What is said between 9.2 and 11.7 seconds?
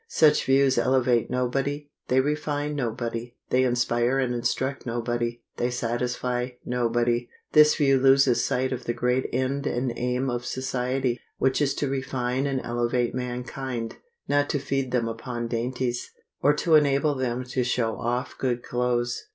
end and aim of society, which